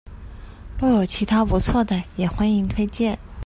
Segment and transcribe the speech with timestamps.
[0.79, 3.15] 若有其他不錯的也歡迎推薦